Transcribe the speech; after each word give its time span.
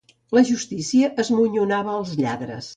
La 0.37 0.41
justícia 0.47 1.11
esmonyonava 1.25 1.97
els 2.01 2.19
lladres. 2.25 2.69